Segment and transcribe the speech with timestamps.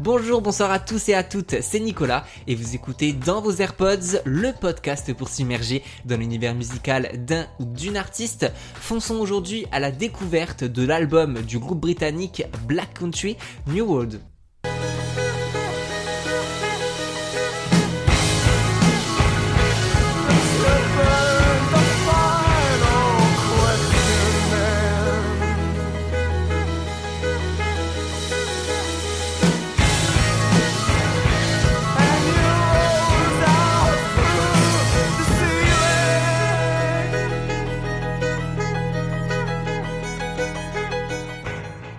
[0.00, 4.20] Bonjour, bonsoir à tous et à toutes, c'est Nicolas et vous écoutez dans vos AirPods
[4.24, 8.46] le podcast pour s'immerger dans l'univers musical d'un ou d'une artiste.
[8.74, 14.20] Fonçons aujourd'hui à la découverte de l'album du groupe britannique Black Country New World.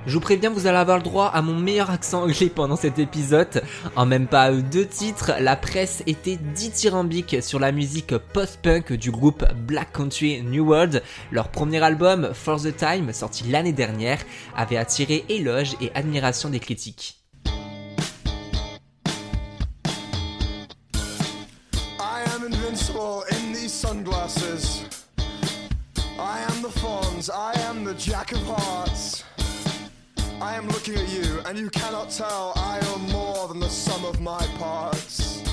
[0.10, 2.98] Je vous préviens, vous allez avoir le droit à mon meilleur accent anglais pendant cet
[2.98, 3.62] épisode.
[3.96, 9.46] En même pas deux titres, la presse était dithyrambique sur la musique post-punk du groupe
[9.68, 11.04] Black Country New World.
[11.32, 14.18] Leur premier album, For the Time, sorti l'année dernière,
[14.56, 17.19] avait attiré éloges et admiration des critiques.
[30.42, 34.06] I am looking at you, and you cannot tell I am more than the sum
[34.06, 35.44] of my parts.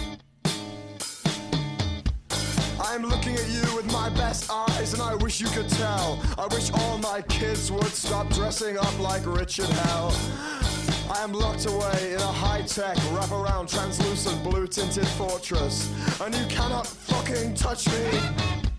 [2.81, 6.23] I am looking at you with my best eyes, and I wish you could tell.
[6.39, 10.15] I wish all my kids would stop dressing up like Richard Hell.
[11.11, 15.91] I am locked away in a high-tech, wraparound, translucent, blue-tinted fortress,
[16.21, 18.21] and you cannot fucking touch me.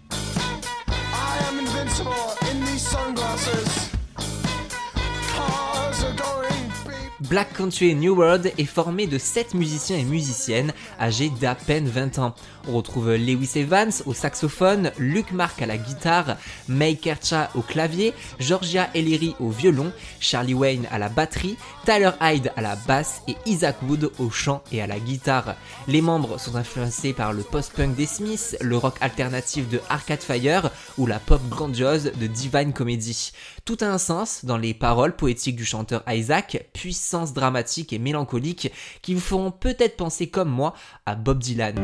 [0.10, 3.97] I am invincible in these sunglasses.
[7.30, 12.20] Black Country New World est formé de 7 musiciens et musiciennes âgés d'à peine 20
[12.20, 12.34] ans.
[12.70, 16.38] On retrouve Lewis Evans au saxophone, Luke Mark à la guitare,
[16.70, 22.52] May Kercha au clavier, Georgia Ellery au violon, Charlie Wayne à la batterie, Tyler Hyde
[22.56, 25.56] à la basse et Isaac Wood au chant et à la guitare.
[25.90, 30.72] Les membres sont influencés par le post-punk des Smiths, le rock alternatif de Arcade Fire
[30.98, 33.32] ou la pop grandiose de Divine Comedy.
[33.66, 36.70] Tout a un sens dans les paroles poétiques du chanteur Isaac,
[37.26, 40.74] dramatique et mélancolique qui vous feront peut-être penser comme moi
[41.06, 41.76] à Bob Dylan.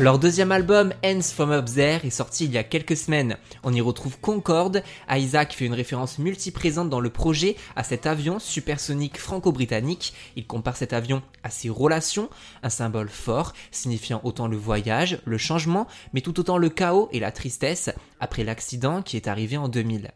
[0.00, 3.36] Leur deuxième album, Hands From Up There, est sorti il y a quelques semaines.
[3.62, 4.82] On y retrouve Concorde.
[5.10, 10.14] Isaac fait une référence multiprésente dans le projet à cet avion supersonique franco-britannique.
[10.36, 12.30] Il compare cet avion à ses relations,
[12.62, 17.20] un symbole fort, signifiant autant le voyage, le changement, mais tout autant le chaos et
[17.20, 17.90] la tristesse
[18.20, 20.12] après l'accident qui est arrivé en 2000.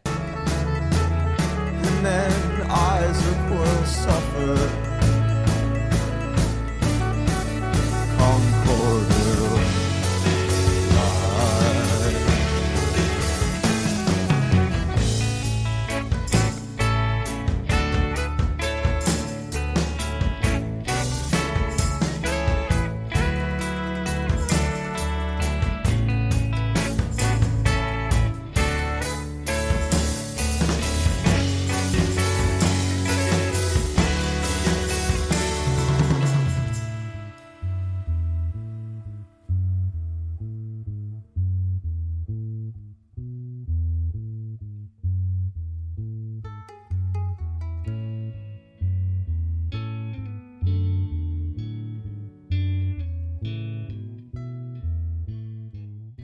[1.85, 4.84] and then Isaac will suffer.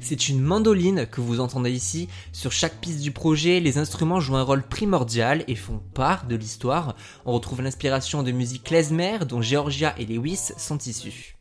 [0.03, 2.09] C'est une mandoline que vous entendez ici.
[2.33, 6.35] Sur chaque piste du projet, les instruments jouent un rôle primordial et font part de
[6.35, 6.95] l'histoire.
[7.25, 11.40] On retrouve l'inspiration de musique klezmer dont Georgia et Lewis sont issus.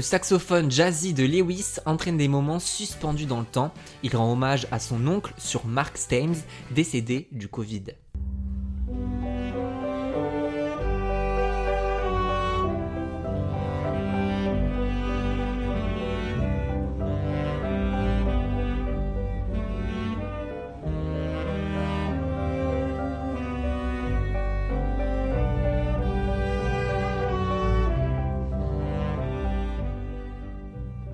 [0.00, 3.70] Le saxophone jazzy de Lewis entraîne des moments suspendus dans le temps.
[4.02, 6.36] Il rend hommage à son oncle sur Mark Stames,
[6.70, 7.82] décédé du Covid.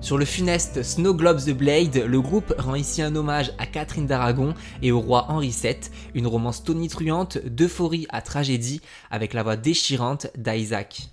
[0.07, 4.07] Sur le funeste Snow Globes the Blade, le groupe rend ici un hommage à Catherine
[4.07, 5.75] d'Aragon et au roi Henri VII,
[6.15, 8.79] une romance tonitruante d'euphorie à tragédie
[9.11, 11.09] avec la voix déchirante d'Isaac.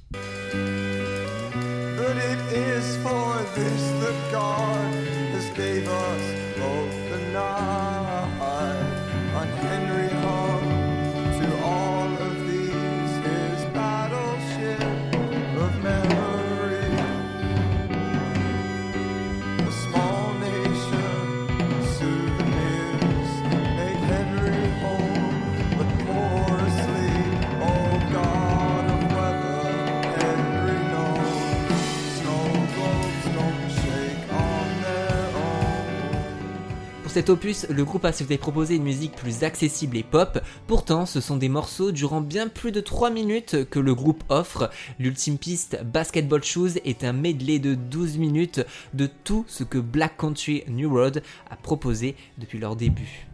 [37.15, 41.21] Cet opus, le groupe a souhaité proposer une musique plus accessible et pop, pourtant ce
[41.21, 44.69] sont des morceaux durant bien plus de 3 minutes que le groupe offre.
[44.99, 50.17] L'ultime piste Basketball Shoes est un medley de 12 minutes de tout ce que Black
[50.17, 53.29] Country New Road a proposé depuis leur début.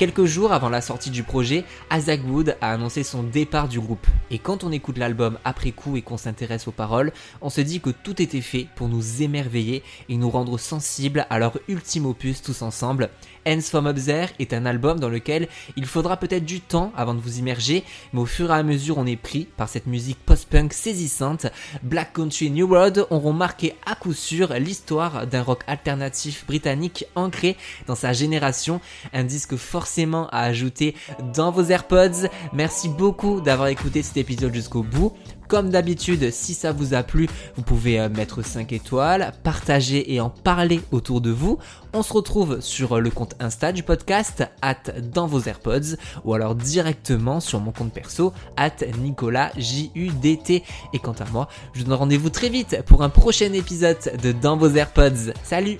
[0.00, 1.62] Quelques jours avant la sortie du projet,
[1.92, 2.20] Isaac
[2.62, 4.06] a annoncé son départ du groupe.
[4.30, 7.12] Et quand on écoute l'album après coup et qu'on s'intéresse aux paroles,
[7.42, 11.38] on se dit que tout était fait pour nous émerveiller et nous rendre sensibles à
[11.38, 13.10] leur ultime opus tous ensemble.
[13.46, 17.14] Hands from Up There est un album dans lequel il faudra peut-être du temps avant
[17.14, 20.18] de vous immerger, mais au fur et à mesure on est pris par cette musique
[20.24, 21.46] post-punk saisissante.
[21.82, 27.56] Black Country New Road auront marqué à coup sûr l'histoire d'un rock alternatif britannique ancré
[27.86, 28.80] dans sa génération,
[29.12, 29.89] un disque forcément
[30.30, 30.94] à ajouter
[31.34, 32.28] dans vos AirPods.
[32.52, 35.12] Merci beaucoup d'avoir écouté cet épisode jusqu'au bout.
[35.48, 40.20] Comme d'habitude, si ça vous a plu, vous pouvez euh, mettre 5 étoiles, partager et
[40.20, 41.58] en parler autour de vous.
[41.92, 46.54] On se retrouve sur le compte Insta du podcast, at dans vos AirPods, ou alors
[46.54, 50.62] directement sur mon compte perso, at Nicolas JUDT.
[50.92, 54.30] Et quant à moi, je vous donne rendez-vous très vite pour un prochain épisode de
[54.30, 55.32] Dans vos AirPods.
[55.42, 55.78] Salut